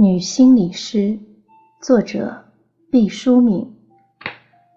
[0.00, 1.18] 女心理师，
[1.82, 2.52] 作者
[2.88, 3.76] 毕淑敏。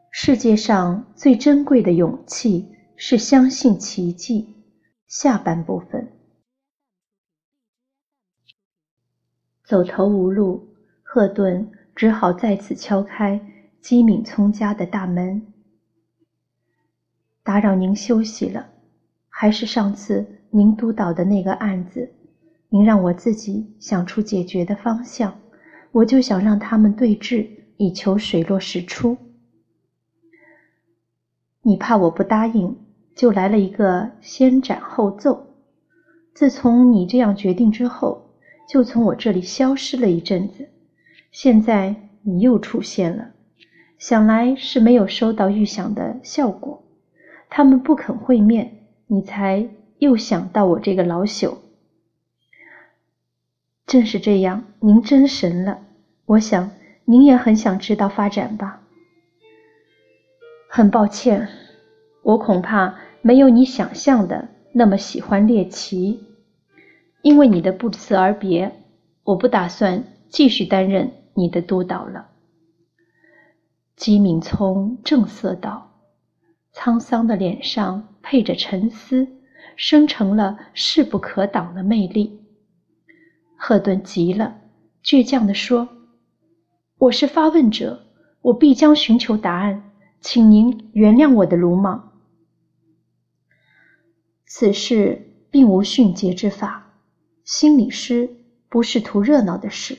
[0.09, 4.55] 世界上最珍贵的勇气是相信奇迹。
[5.05, 6.11] 下半部分，
[9.63, 13.39] 走投无路，赫顿只好再次敲开
[13.79, 15.53] 姬敏聪家的大门。
[17.43, 18.71] 打扰您休息了，
[19.29, 22.11] 还是上次您督导的那个案子。
[22.73, 25.37] 您让我自己想出解决的方向，
[25.91, 29.17] 我就想让他们对峙，以求水落石出。
[31.63, 32.77] 你怕我不答应，
[33.13, 35.47] 就来了一个先斩后奏。
[36.33, 38.29] 自从你这样决定之后，
[38.69, 40.69] 就从我这里消失了一阵子。
[41.29, 43.31] 现在你又出现了，
[43.97, 46.81] 想来是没有收到预想的效果。
[47.49, 49.67] 他们不肯会面，你才
[49.99, 51.57] 又想到我这个老朽。
[53.91, 55.81] 正是这样，您真神了。
[56.25, 56.71] 我想
[57.03, 58.83] 您也很想知道发展吧。
[60.69, 61.49] 很抱歉，
[62.23, 66.23] 我恐怕没有你想象的那么喜欢猎奇。
[67.21, 68.71] 因为你的不辞而别，
[69.25, 72.29] 我不打算继续担任你的督导了。
[73.97, 75.91] 姬敏聪正色道，
[76.73, 79.27] 沧桑的脸上配着沉思，
[79.75, 82.40] 生成了势不可挡的魅力。
[83.63, 84.55] 赫顿急了，
[85.03, 85.87] 倔强地说
[86.97, 88.07] ：“我是发问者，
[88.41, 92.11] 我必将寻求答案，请您原谅我的鲁莽。
[94.47, 96.91] 此事并无迅捷之法，
[97.45, 98.27] 心理师
[98.67, 99.95] 不是图热闹的事，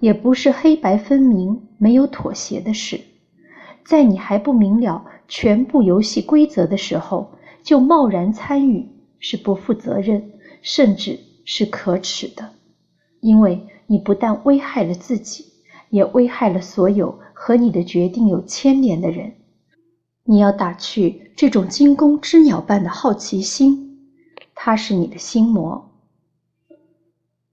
[0.00, 2.98] 也不是黑白分明、没有妥协的事。
[3.84, 8.88] 在你还不明了全部游戏规则的时候，就贸然参与，
[9.18, 10.32] 是不负责任，
[10.62, 12.52] 甚至是可耻的。”
[13.20, 15.46] 因为你不但危害了自己，
[15.90, 19.34] 也危害了所有和你的决定有牵连的人。
[20.24, 24.12] 你要打去这种惊弓之鸟般的好奇心，
[24.54, 25.90] 它是你的心魔。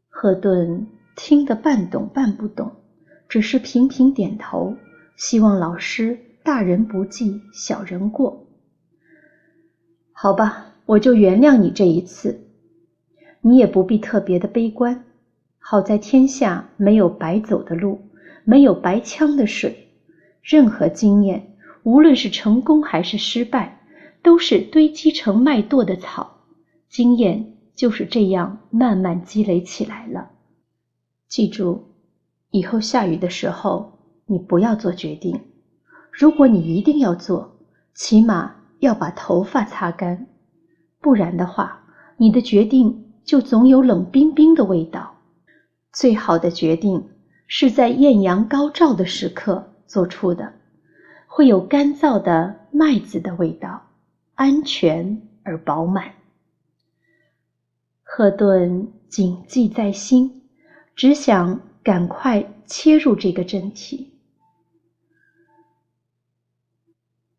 [0.10, 2.72] 赫顿听得半懂半不懂，
[3.30, 4.76] 只是频频点头，
[5.16, 8.46] 希望老师大人不计小人过。
[10.12, 12.48] 好吧，我就原谅你这一次，
[13.42, 15.06] 你也不必特别的悲观。
[15.68, 18.00] 好在天下没有白走的路，
[18.44, 19.90] 没有白呛的水。
[20.44, 23.82] 任何经验，无论是成功还是失败，
[24.22, 26.42] 都是堆积成麦垛的草。
[26.88, 30.30] 经验就是这样慢慢积累起来了。
[31.28, 31.86] 记住，
[32.52, 33.98] 以后下雨的时候，
[34.28, 35.42] 你不要做决定。
[36.12, 37.58] 如果你一定要做，
[37.96, 40.28] 起码要把头发擦干，
[41.02, 41.88] 不然的话，
[42.18, 45.15] 你的决定就总有冷冰冰的味道。
[45.96, 47.10] 最好的决定
[47.48, 50.54] 是在艳阳高照的时刻做出的，
[51.26, 53.82] 会有干燥的麦子的味道，
[54.34, 56.12] 安全而饱满。
[58.04, 60.44] 赫顿谨记在心，
[60.98, 64.12] 只想赶快切入这个正题。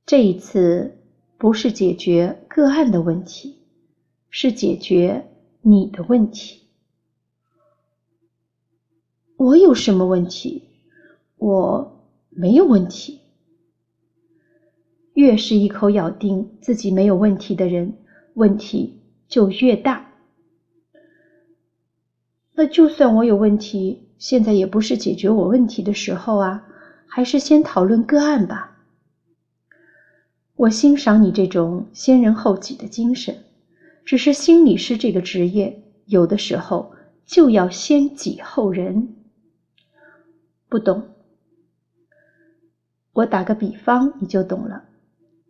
[0.07, 0.97] 这一次
[1.37, 3.59] 不是解决个案的问题，
[4.31, 5.27] 是解决
[5.61, 6.66] 你的问题。
[9.37, 10.63] 我有什么问题？
[11.37, 13.21] 我没有问题。
[15.13, 17.99] 越是一口咬定自己没有问题的人，
[18.35, 20.11] 问题就越大。
[22.55, 26.67] 那就算我有问题，现在也不是解决我问题的时候啊，
[27.07, 28.79] 还是先讨论个案吧。
[30.55, 33.45] 我欣赏你这种先人后己的精神，
[34.07, 36.95] 只是心理师这个职业，有的时候
[37.27, 39.13] 就要先己后人。
[40.69, 41.15] 不懂，
[43.13, 44.85] 我打个比方你就懂了。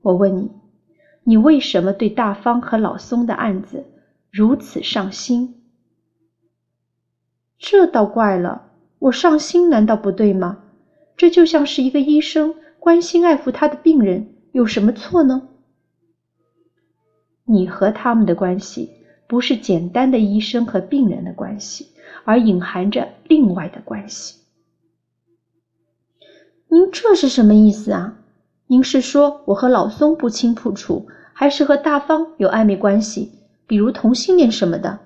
[0.03, 0.51] 我问你，
[1.25, 3.85] 你为什么对大方和老松的案子
[4.31, 5.63] 如此上心？
[7.59, 10.65] 这倒怪了，我上心难道不对吗？
[11.17, 15.49] 这就像是一个医生关心爱护他的病人，有什么错呢？
[17.45, 18.91] 你和他们的关系
[19.27, 21.87] 不是简单的医生和病人的关系，
[22.25, 24.46] 而隐含着另外的关系。
[26.69, 28.19] 您这是什么意思啊？
[28.67, 33.33] 您是说我和老松不清不楚，还是和大方有暧昧关系，
[33.67, 35.01] 比如同性恋什么的？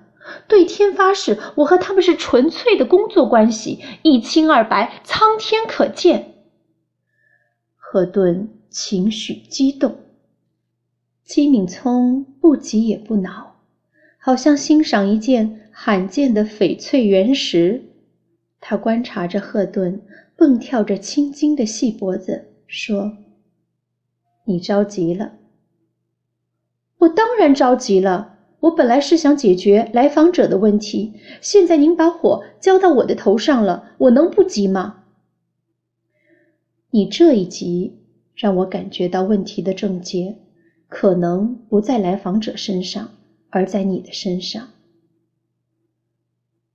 [0.47, 6.33] 对天发誓，我和他们是纯粹的工作关系，一清二白，苍天可见。
[7.75, 9.97] 赫顿情绪激动，
[11.23, 13.55] 姬敏聪不急也不恼，
[14.17, 17.83] 好像欣赏一件罕见的翡翠原石。
[18.59, 20.01] 他观察着赫顿
[20.41, 23.15] 蹦跳着青筋的细脖子，说
[24.45, 25.33] ：“你着急了。
[26.97, 28.39] ”“我当然着急了。
[28.61, 35.03] 我本来是想解决来访者的问题，现在您把火浇到我的头上了，我能不急吗
[36.89, 37.99] ？”“你这一急，
[38.33, 40.39] 让我感觉到问题的症结
[40.87, 43.11] 可能不在来访者身上，
[43.51, 44.69] 而在你的身上。”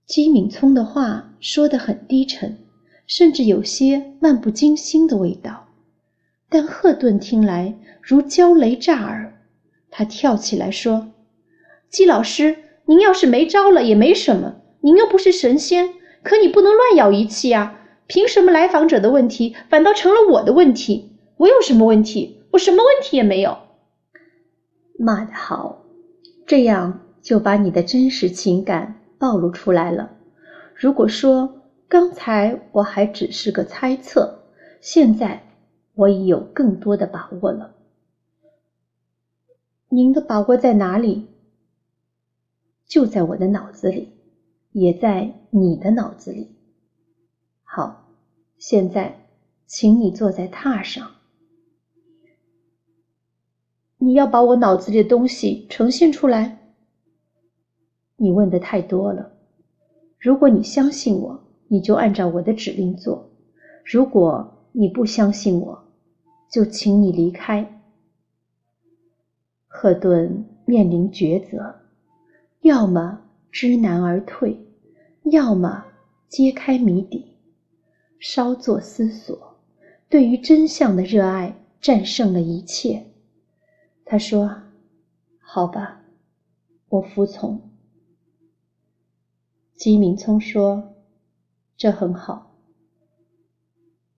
[0.06, 2.58] 姬敏聪的话说得很低沉，
[3.06, 5.68] 甚至有些漫不经心的味道，
[6.48, 9.32] 但赫顿听来如焦雷炸耳。
[9.90, 11.08] 他跳起来说
[11.88, 12.56] ：“季老师，
[12.86, 17.80] 您要是没招了也没什么，您又不是神仙，可你不能乱咬一气啊！
[18.06, 21.12] 凭什么来访者的问题反倒成了我的问题？
[21.36, 22.42] 我有什么问题？
[22.52, 23.56] 我什么问题也没有。”
[24.98, 25.84] 骂得好，
[26.46, 29.00] 这样就把你的真实情感。
[29.18, 30.10] 暴露出来了。
[30.74, 31.55] 如果说
[31.88, 34.40] 刚才我还只是个猜测，
[34.80, 35.46] 现在
[35.94, 37.74] 我已有更多的把握了。
[39.88, 41.28] 您的把握在哪里？
[42.86, 44.12] 就在我的脑子里，
[44.72, 46.50] 也在你的脑子里。
[47.62, 48.08] 好，
[48.58, 49.28] 现在
[49.66, 51.12] 请你坐在榻上。
[53.98, 56.74] 你要把我脑子里的东西呈现出来。
[58.16, 59.32] 你问的太多了。
[60.18, 63.28] 如果你相信我，你就按照我的指令做；
[63.84, 65.84] 如果你不相信我，
[66.50, 67.82] 就请你离开。
[69.66, 71.74] 赫顿面临抉择：
[72.60, 73.20] 要么
[73.50, 74.56] 知难而退，
[75.24, 75.84] 要么
[76.28, 77.36] 揭开谜底。
[78.18, 79.56] 稍作思索，
[80.08, 83.04] 对于真相的热爱战胜了一切。
[84.04, 84.62] 他说
[85.38, 86.00] ：“好吧，
[86.88, 87.60] 我服从。”
[89.76, 90.82] 姬明聪说
[91.76, 92.56] ：“这很好。”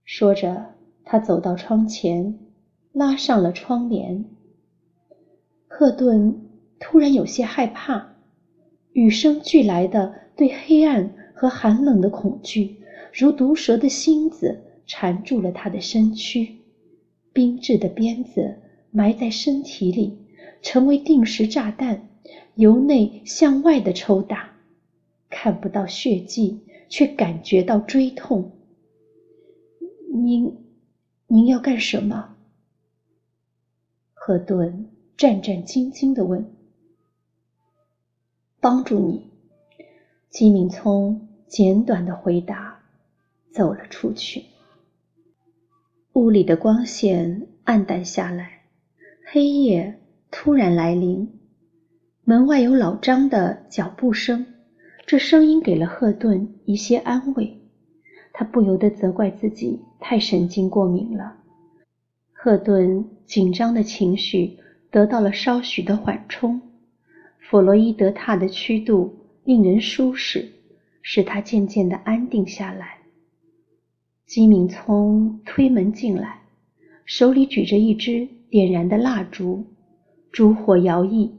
[0.04, 0.74] 说着，
[1.04, 2.38] 他走到窗前，
[2.92, 4.24] 拉上了窗帘。
[5.66, 6.48] 赫顿
[6.80, 8.16] 突然有些害怕，
[8.92, 12.78] 与生俱来的对黑暗和寒冷的恐惧，
[13.12, 16.56] 如毒蛇的芯子缠住了他的身躯。
[17.32, 18.56] 冰质的鞭子
[18.90, 20.18] 埋在身体里，
[20.62, 22.08] 成为定时炸弹，
[22.54, 24.52] 由内向外的抽打。
[25.28, 28.52] 看不到血迹，却感觉到锥痛。
[30.12, 30.56] 您，
[31.26, 32.36] 您要干什么？
[34.14, 36.54] 赫顿战战兢兢地问。
[38.60, 39.30] 帮助你。
[40.30, 42.80] 金敏聪简短的回答，
[43.52, 44.44] 走了出去。
[46.12, 48.64] 屋里的光线暗淡下来，
[49.24, 50.00] 黑夜
[50.30, 51.38] 突然来临。
[52.24, 54.44] 门外有老张的脚步声。
[55.08, 57.62] 这声音给了赫顿一些安慰，
[58.34, 61.34] 他不由得责怪自己太神经过敏了。
[62.30, 64.58] 赫顿紧张的情绪
[64.90, 66.60] 得到了稍许的缓冲，
[67.38, 70.46] 弗洛伊德榻的曲度令人舒适，
[71.00, 72.98] 使他渐渐的安定下来。
[74.26, 76.42] 金敏聪推门进来，
[77.06, 79.64] 手里举着一支点燃的蜡烛，
[80.30, 81.30] 烛火摇曳，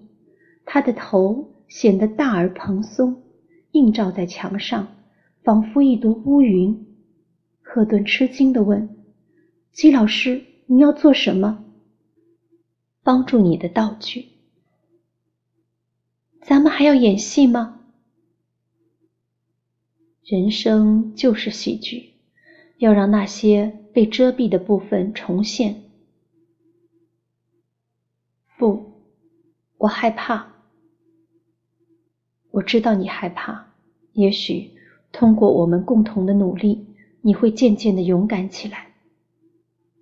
[0.65, 3.21] 他的头显得大而蓬松。
[3.71, 4.87] 映照在墙上，
[5.43, 6.87] 仿佛一朵乌云。
[7.61, 8.97] 赫顿吃惊地问
[9.71, 11.63] ：“姬老师，你要做什么
[13.03, 14.29] ？”“帮助你的道具。
[16.41, 17.81] ”“咱们还要演戏吗
[20.25, 22.13] ？”“人生就是戏剧，
[22.77, 25.83] 要让那些被遮蔽的部分重现。
[28.57, 29.03] ”“不，
[29.77, 30.53] 我害怕。”
[32.51, 33.67] 我知道你害怕，
[34.13, 34.71] 也许
[35.11, 36.87] 通过我们共同的努力，
[37.21, 38.93] 你会渐渐的勇敢起来。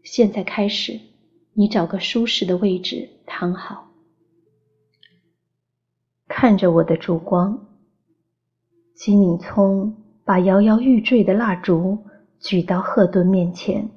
[0.03, 0.99] 现在开始，
[1.53, 3.91] 你找个舒适的位置躺好，
[6.27, 7.67] 看着我的烛光。
[8.95, 11.97] 金敏聪把摇摇欲坠的蜡烛
[12.39, 13.89] 举到赫顿面前，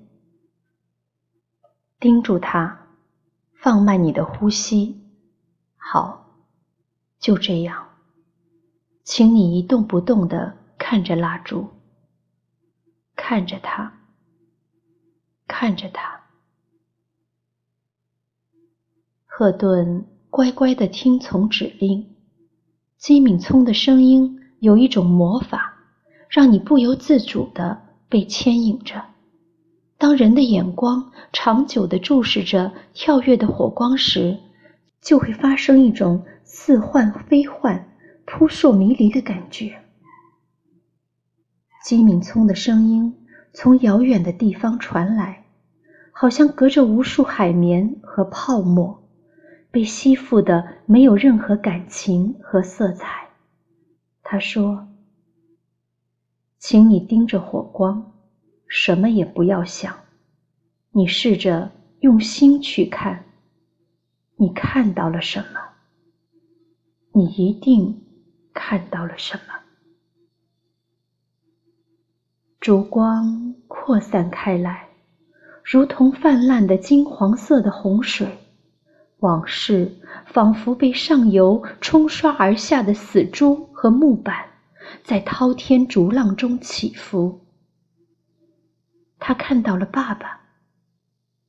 [1.99, 2.89] 盯住他，
[3.55, 5.01] 放慢你的呼吸。
[5.77, 6.35] 好，
[7.19, 7.90] 就这样。
[9.13, 11.67] 请你一动不动地看着蜡烛，
[13.17, 13.93] 看着它，
[15.49, 16.21] 看着它。
[19.27, 22.15] 赫顿乖乖地听从指令。
[22.99, 25.75] 金敏聪的声音有一种魔法，
[26.29, 29.05] 让你不由自主地被牵引着。
[29.99, 34.39] 当人的眼光长久地注视着跳跃的火光时，
[35.01, 37.90] 就会发生一种似幻非幻。
[38.25, 39.83] 扑朔迷离的感觉。
[41.85, 45.45] 金敏聪的声音从遥远的地方传来，
[46.13, 49.03] 好像隔着无数海绵和泡沫，
[49.71, 53.29] 被吸附的没有任何感情和色彩。
[54.23, 54.89] 他说
[56.59, 58.13] ：“请你盯着火光，
[58.69, 59.97] 什么也不要想。
[60.93, 63.25] 你试着用心去看，
[64.37, 65.61] 你看到了什么？
[67.13, 68.05] 你一定
[68.63, 69.55] 看到了什么？”
[72.61, 74.89] 烛光扩散开来，
[75.65, 78.29] 如同泛滥的金黄色的洪水。
[79.21, 84.47] 往事仿佛被上游冲刷而下的死猪和木板，
[85.05, 87.47] 在滔天逐浪中起伏。
[89.19, 90.41] 他看到了爸爸，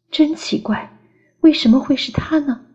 [0.10, 0.98] 真奇怪，
[1.42, 2.66] 为什么会是他呢？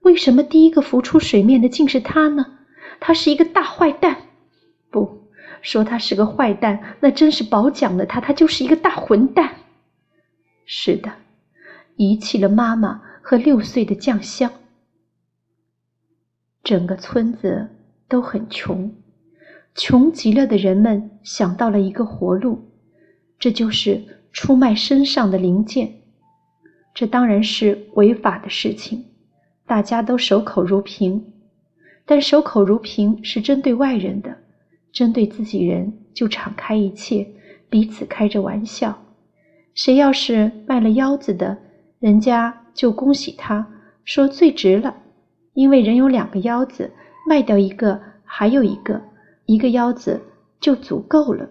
[0.00, 2.53] 为什么第一个浮出水面的竟是他呢？
[3.00, 4.16] 他是一个大坏蛋，
[4.90, 5.22] 不。
[5.62, 8.20] 说他是个坏蛋，那真是褒奖了他。
[8.20, 9.56] 他就是一个大混蛋。
[10.66, 11.10] 是的，
[11.96, 14.52] 遗弃了妈妈和六岁的酱香。
[16.62, 17.68] 整个村子
[18.08, 18.94] 都很穷，
[19.74, 22.70] 穷极了的人们想到了一个活路，
[23.38, 26.02] 这就是出卖身上的零件。
[26.94, 29.04] 这当然是违法的事情，
[29.66, 31.33] 大家都守口如瓶。
[32.06, 34.36] 但守口如瓶是针对外人的。
[34.92, 37.26] 针对自己人就敞开一切，
[37.68, 38.96] 彼此开着玩笑。
[39.74, 41.58] 谁要是卖了腰子的，
[41.98, 43.66] 人家就恭喜他，
[44.04, 44.94] 说最值了，
[45.54, 46.92] 因为人有两个腰子，
[47.28, 49.02] 卖掉一个还有一个，
[49.46, 50.22] 一个腰子
[50.60, 51.50] 就足够了。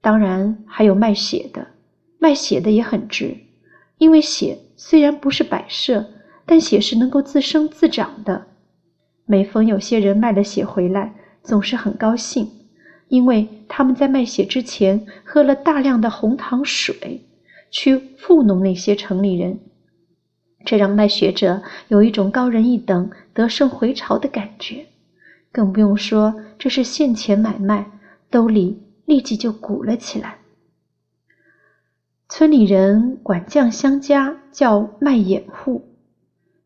[0.00, 1.66] 当然还有卖血的，
[2.18, 3.36] 卖血的也很值，
[3.98, 6.06] 因为血虽然不是摆设，
[6.46, 8.46] 但血是能够自生自长的。
[9.32, 11.14] 每逢有些人卖了血回来。
[11.42, 12.46] 总是很高兴，
[13.08, 17.26] 因为他们在卖血之前喝了大量的红糖水，
[17.70, 19.58] 去糊弄那些城里人，
[20.66, 24.84] 这让卖血者有一种高人一等、得胜回朝的感觉。
[25.50, 27.90] 更不用说这是现钱买卖，
[28.30, 30.36] 兜里立即就鼓了起来。
[32.28, 35.96] 村里人管酱香家叫卖眼户，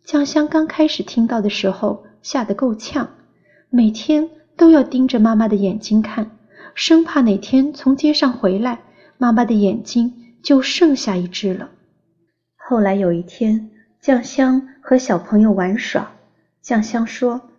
[0.05, 3.11] 酱香刚开始听到的时候吓得够呛，
[3.71, 4.31] 每天。
[4.59, 6.31] 都要盯着妈妈的眼睛看，
[6.75, 8.79] 生怕哪天从街上回来，
[9.19, 11.69] 妈妈的眼睛就剩下一只了。
[12.57, 13.69] 后来有一天，
[14.01, 16.11] 酱香和小朋友玩耍，
[16.63, 17.51] 酱香说：“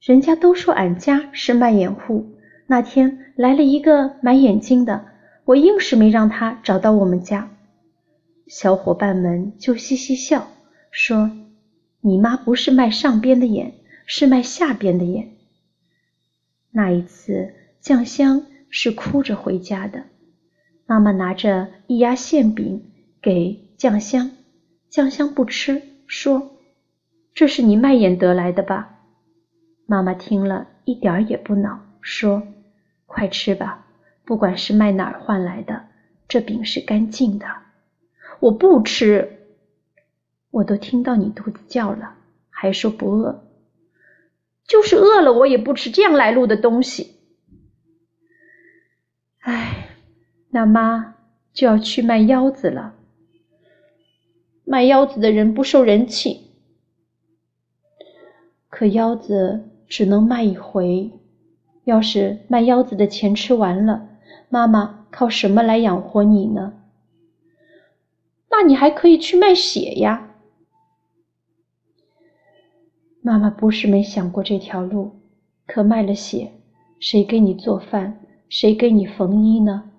[0.00, 2.24] 人家都说俺家是卖眼户，
[2.68, 5.04] 那天来了一个买眼睛的，
[5.46, 7.50] 我硬是没让他找到我们家。”
[8.46, 10.46] 小伙伴们就嘻嘻笑，
[10.92, 11.28] 说
[12.02, 13.74] ：“你妈不是卖上边的眼，
[14.06, 15.36] 是卖下边的眼。”
[16.72, 20.04] 那一次，酱香是哭着回家的。
[20.86, 24.30] 妈妈拿着一压馅饼给酱香，
[24.88, 26.56] 酱香不吃，说
[27.34, 29.00] ：“这是你卖眼得来的吧？”
[29.86, 32.46] 妈妈听了一点儿也不恼，说
[33.06, 33.86] ：“快吃吧，
[34.24, 35.86] 不管是卖哪儿换来的，
[36.28, 37.46] 这饼是干净的。”
[38.38, 39.38] 我不吃，
[40.50, 42.14] 我都听到你肚子叫了，
[42.50, 43.45] 还说不饿。
[44.66, 47.16] 就是饿了，我也不吃这样来路的东西。
[49.40, 49.88] 哎，
[50.50, 51.16] 那妈
[51.52, 52.94] 就要去卖腰子了。
[54.64, 56.50] 卖腰子的人不受人气，
[58.68, 61.12] 可腰子只能卖一回。
[61.84, 64.08] 要是卖腰子的钱吃完了，
[64.48, 66.72] 妈妈靠什么来养活你呢？
[68.50, 70.35] 那你还可以去卖血呀。
[73.26, 75.10] 妈妈不是没想过这条路，
[75.66, 76.52] 可卖了血，
[77.00, 79.90] 谁给你做饭，谁给你缝衣呢？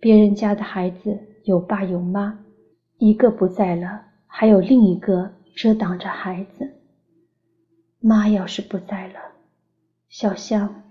[0.00, 2.42] 别人家的孩子有爸有妈，
[2.96, 6.72] 一个不在了，还有另一个遮挡着孩子。
[8.00, 9.20] 妈要是不在了，
[10.08, 10.84] 小香，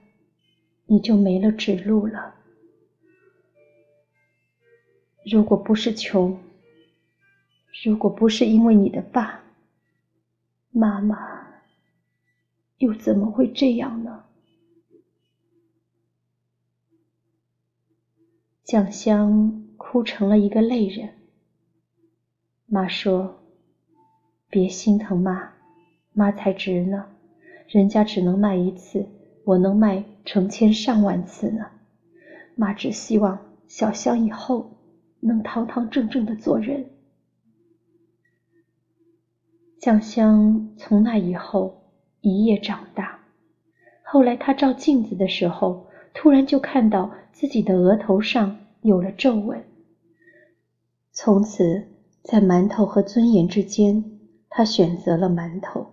[0.85, 2.35] 你就没了指路了。
[5.25, 6.37] 如果不是穷，
[7.83, 9.41] 如果不是因为你的爸，
[10.69, 11.41] 妈妈。
[12.77, 14.25] 又怎么会这样呢？
[18.63, 21.13] 酱香哭成了一个泪人。
[22.65, 23.43] 妈说
[24.49, 25.53] ：“别心疼妈，
[26.13, 27.05] 妈才值呢。
[27.67, 29.05] 人家只能卖一次，
[29.43, 31.71] 我能卖成千上万次呢。
[32.55, 34.71] 妈只希望小香以后
[35.19, 36.89] 能堂堂正正的做人。”
[39.79, 41.82] 酱香从那以后。
[42.25, 43.19] 一夜长大，
[44.01, 49.61] 后来他照镜子的时候，突然就看到自己的额头上有了皱纹。
[51.11, 51.85] 从此，
[52.21, 54.01] 在馒头和尊严之间，
[54.49, 55.85] 他选择了馒头。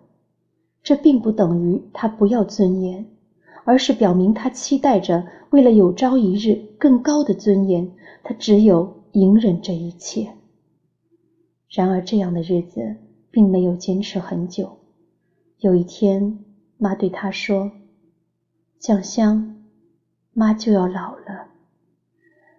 [0.84, 3.04] 这并不等于他不要尊严，
[3.64, 7.90] 而是表明他期待着，为了有朝一日更高的尊严，
[8.22, 10.30] 他只有隐忍这一切。
[11.68, 12.94] 然而，这样的日子
[13.32, 14.76] 并没有坚持很久。
[15.60, 16.42] 有一天，
[16.78, 17.70] 妈对他说
[18.80, 19.62] ：“酱香，
[20.32, 21.48] 妈就要老了，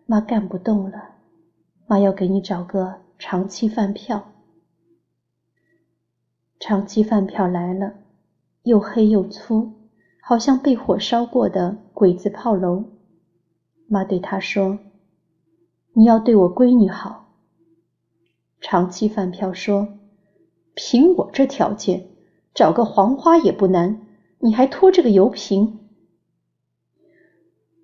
[0.05, 1.15] 妈干不动了，
[1.87, 4.31] 妈要给你找个长期饭票。”
[6.61, 7.95] 长期饭票来了。
[8.61, 9.71] 又黑又粗，
[10.21, 12.83] 好像被火烧过的鬼子炮楼。
[13.87, 14.77] 妈对他说
[15.93, 17.33] ：“你要对我闺女好。”
[18.61, 19.97] 长期饭票说
[20.75, 22.10] ：“凭我这条件，
[22.53, 24.01] 找个黄花也不难。
[24.39, 25.79] 你还拖着个油瓶，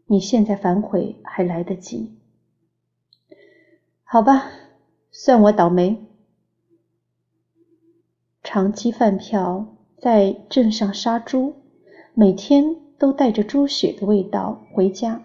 [0.06, 2.18] 你现在反悔还来得及。
[4.04, 4.52] 好吧，
[5.12, 6.06] 算我倒霉。”
[8.44, 9.74] 长期饭票。
[10.00, 11.56] 在镇上杀猪，
[12.14, 15.24] 每天都带着猪血的味道回家，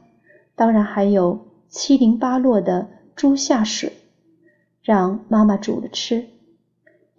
[0.55, 3.93] 当然还有七零八落的猪下水，
[4.83, 6.27] 让妈妈煮了吃。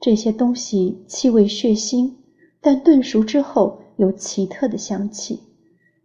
[0.04, 2.12] 这些东西气味血腥，
[2.60, 5.40] 但炖熟之后有奇特的香气。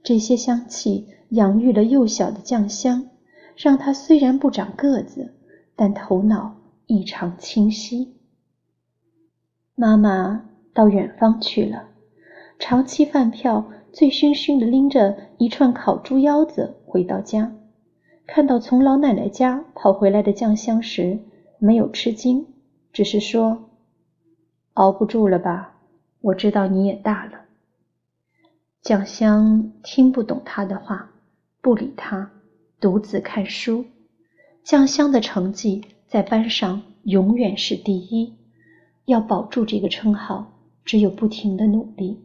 [0.04, 3.10] 这些香气养育了幼小的酱香，
[3.56, 5.34] 让它虽然不长个子，
[5.74, 6.54] 但头脑
[6.86, 8.14] 异常清晰。
[9.74, 10.44] 妈妈。
[10.72, 11.88] 到远方去了，
[12.56, 17.52] 长期饭票醉醺醺的拎着一串烤猪腰子回到家，
[18.28, 21.18] 看到从老奶奶家跑回来的酱香时，
[21.58, 22.46] 没有吃惊，
[22.92, 23.67] 只是说
[24.78, 25.74] ：“熬不住了吧？
[26.20, 27.40] 我知道你也大了。”
[28.80, 31.10] 酱香听不懂他的话，
[31.60, 32.30] 不理他，
[32.78, 33.84] 独自看书。
[34.62, 38.34] 酱香的成绩在班上永远是第一，
[39.04, 40.54] 要保住这个称号。
[40.84, 42.18] 只有不停的努力。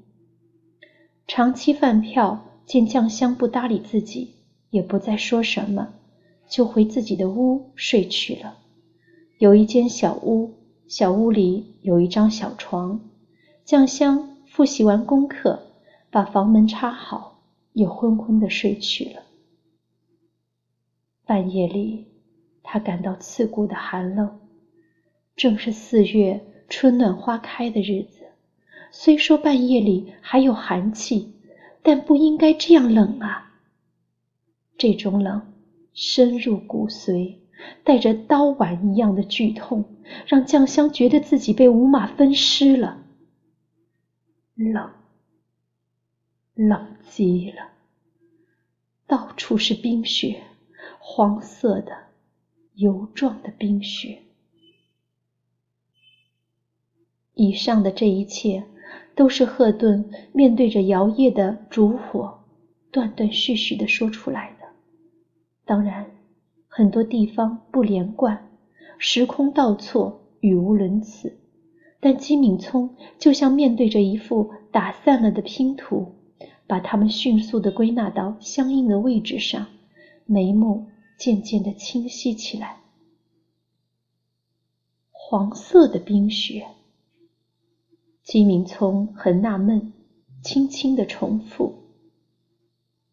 [1.28, 4.36] 长期饭票见酱香不搭理自己，
[4.70, 5.90] 也不再说什么，
[6.48, 8.60] 就回自己的屋睡去了。
[9.38, 10.54] 有一间小屋，
[10.88, 13.00] 小屋里有一张小床。
[13.64, 15.68] 酱香复习完功课，
[16.12, 17.42] 把房门插好，
[17.74, 19.22] 又昏昏的睡去了。
[21.26, 22.08] 半夜里，
[22.62, 24.40] 他感到刺骨的寒冷。
[25.36, 28.20] 正是四月春暖花开的日子。
[28.92, 31.34] 虽说半夜里还有寒气，
[31.82, 33.54] 但不应该这样冷啊！
[34.78, 35.54] 这种冷
[35.94, 37.36] 深入骨髓，
[37.84, 39.86] 带着刀剜一样的剧痛，
[40.26, 43.04] 让酱香觉得自己被五马分尸了。
[44.56, 44.92] 冷，
[46.54, 47.72] 冷极了，
[49.08, 50.44] 到处是冰雪，
[51.00, 51.98] 黄色的、
[52.76, 54.22] 油状的冰雪。
[57.34, 58.66] 以上的这一切。
[59.16, 62.44] 都是赫顿面对着摇曳的烛火，
[62.92, 64.68] 断断续续的说出来的。
[65.66, 66.10] 当然，
[66.68, 68.53] 很多地方不连贯，
[69.06, 71.38] 时空倒错，语无伦次。
[72.00, 76.16] 但金敏聪就像面对着一幅打散了的拼图，
[76.68, 79.68] 把它们迅速地归纳到相应的位置上，
[80.26, 80.88] 眉目
[81.18, 82.78] 渐渐地清晰起来。
[85.12, 86.66] 黄色的冰雪。
[88.24, 89.92] 姬敏聪很纳闷，
[90.42, 91.74] 轻轻的重复：“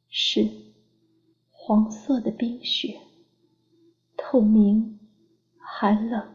[0.09, 0.49] 是
[1.51, 3.01] 黄色的冰雪，
[4.17, 5.00] 透明，
[5.83, 6.35] 寒冷，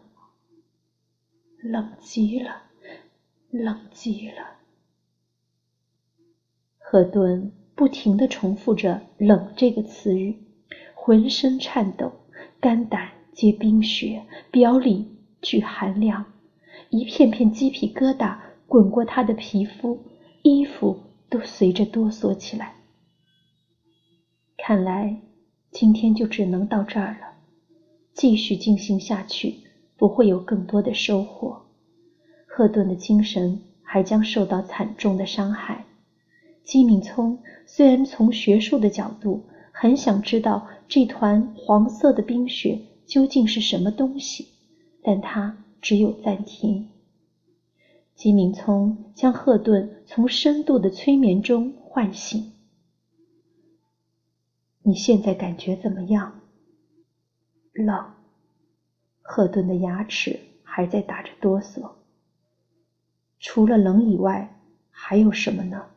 [1.62, 2.64] 冷极了，
[3.52, 4.56] 冷极了。”
[6.82, 10.40] 何顿不停的重复着“冷”这个词语，
[10.96, 12.12] 浑身颤抖，
[12.60, 16.26] 肝胆皆冰雪，表里俱寒凉，
[16.90, 18.40] 一片片鸡皮疙瘩。
[18.66, 20.08] 滚过他的皮肤，
[20.42, 22.78] 衣服都随着哆嗦起来。
[24.58, 25.22] 看来
[25.70, 27.35] 今天就只能到这儿了，
[28.16, 29.58] 继续进行下去
[29.98, 31.66] 不会有更多的收获。
[32.48, 35.86] 赫顿的精神还将受到惨重的伤害。
[36.64, 44.48] 姬敏聪虽然从学术的角度很想知道这团黄色的冰雪究竟是什么东西，
[45.04, 46.90] 但他只有暂停。
[48.16, 52.54] 吉敏聪将赫顿从深度的催眠中唤醒。
[54.84, 56.40] 你现在感觉怎么样？
[57.76, 58.14] 冷。
[59.22, 61.92] 赫顿的牙齿还在打着哆嗦。
[63.40, 64.60] 除了冷以外，
[64.90, 65.88] 还有什么呢？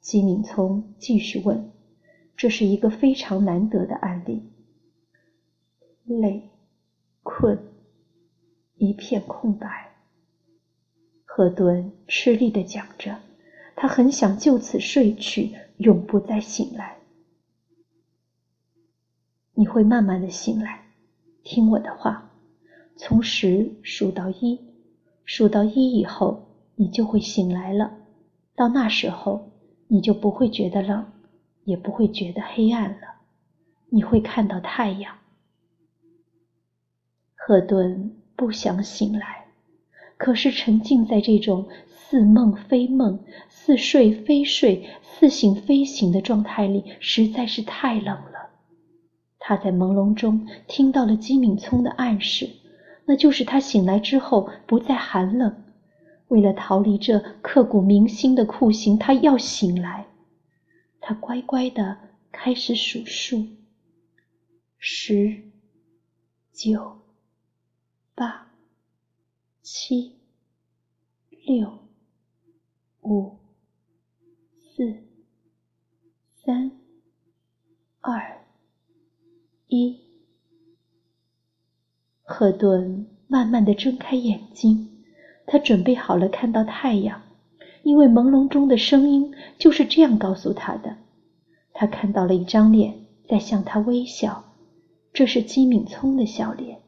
[0.00, 1.72] 吉明聪继续问。
[2.36, 4.52] 这是一个非常难得的案例。
[6.04, 6.50] 累、
[7.22, 7.58] 困，
[8.74, 9.94] 一片空白。
[11.24, 13.18] 赫顿吃力地讲着，
[13.74, 16.95] 他很想就此睡去，永不再醒来。
[19.58, 20.82] 你会慢慢的醒来，
[21.42, 22.30] 听我的话，
[22.94, 24.60] 从十数到一，
[25.24, 27.90] 数到一以后，你就会醒来了。
[28.54, 29.50] 到那时候，
[29.88, 31.10] 你就不会觉得冷，
[31.64, 33.22] 也不会觉得黑暗了。
[33.88, 35.16] 你会看到太阳。
[37.34, 39.46] 赫顿不想醒来，
[40.18, 48.45] 可是沉浸在这种似梦非梦、似睡非睡、似醒非醒的状态里，实在是太冷了。
[49.48, 52.50] 他在朦胧中听到了姬敏聪的暗示，
[53.04, 55.62] 那就是他醒来之后不再寒冷。
[56.26, 60.08] 为了逃离这刻骨铭心的酷刑，他要醒来。
[61.00, 61.96] 他乖乖的
[62.32, 63.46] 开始数数：
[64.78, 65.44] 十、
[66.52, 66.98] 九、
[68.16, 68.48] 八、
[69.62, 70.16] 七、
[71.46, 71.78] 六、
[73.02, 73.36] 五、
[74.74, 75.04] 四、
[76.34, 76.72] 三、
[78.00, 78.45] 二。
[79.68, 79.98] 一，
[82.22, 85.02] 赫顿慢慢的睁开眼睛，
[85.44, 87.22] 他准备好了看到太阳，
[87.82, 90.96] 因为朦胧中的声音就是这样告诉他的。
[91.72, 94.44] 他看到了一张脸在向他微笑，
[95.12, 96.78] 这是姬敏聪的笑脸。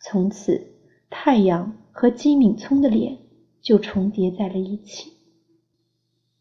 [0.00, 0.66] 从此，
[1.08, 3.16] 太阳和姬敏聪的脸
[3.62, 5.12] 就重叠在了一起。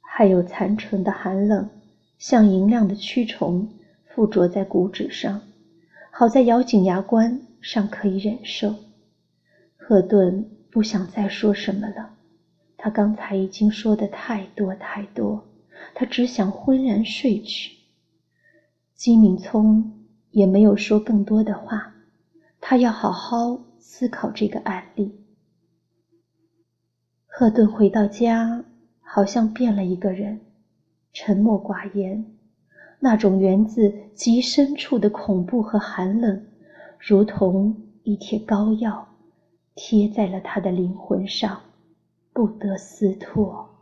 [0.02, 1.70] 还有残存的寒冷，
[2.18, 3.70] 像银亮的蛆虫。
[4.16, 5.42] 附着在骨指上，
[6.10, 8.74] 好在咬紧牙关尚可以忍受。
[9.76, 12.16] 赫顿不想再说什么了，
[12.78, 15.46] 他刚才已经说的太多太多，
[15.94, 17.76] 他只想昏然睡去。
[18.94, 21.94] 金敏聪也没有说更多的话，
[22.62, 25.14] 他要好好思考这个案例。
[27.26, 28.64] 赫顿回到家，
[29.02, 30.40] 好像变了一个人，
[31.12, 32.35] 沉默寡言。
[33.00, 36.46] 那种源自极深处的恐怖和寒冷，
[37.00, 39.08] 如同一贴膏药，
[39.76, 41.62] 贴在了他的灵魂上，
[42.34, 43.75] 不得撕脱。